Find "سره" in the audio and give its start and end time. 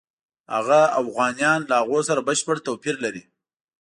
2.07-2.25